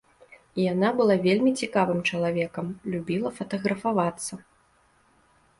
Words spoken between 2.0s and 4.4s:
чалавекам, любіла фатаграфавацца.